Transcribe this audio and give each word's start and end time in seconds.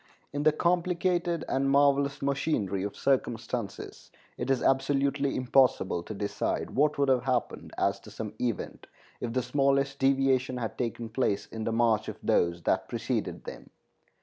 In 0.33 0.41
the 0.41 0.51
complicated 0.51 1.45
and 1.47 1.69
marvelous 1.69 2.23
machinery 2.23 2.81
of 2.81 2.95
circumstances 2.95 4.09
it 4.35 4.49
is 4.49 4.63
absolutely 4.63 5.35
impossible 5.35 6.01
to 6.01 6.15
decide 6.15 6.71
what 6.71 6.97
would 6.97 7.07
have 7.07 7.25
happened 7.25 7.71
as 7.77 7.99
to 7.99 8.09
some 8.09 8.33
event 8.41 8.87
if 9.19 9.31
the 9.33 9.43
smallest 9.43 9.99
deviation 9.99 10.57
had 10.57 10.75
taken 10.75 11.07
place 11.09 11.45
in 11.45 11.65
the 11.65 11.71
march 11.71 12.07
of 12.07 12.17
those 12.23 12.63
that 12.63 12.89
preceded 12.89 13.43
them. 13.43 13.69